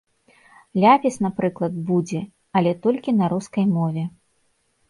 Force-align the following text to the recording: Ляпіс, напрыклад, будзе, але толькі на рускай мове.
Ляпіс, 0.83 1.15
напрыклад, 1.25 1.77
будзе, 1.89 2.21
але 2.61 2.71
толькі 2.87 3.15
на 3.19 3.25
рускай 3.35 3.65
мове. 3.77 4.03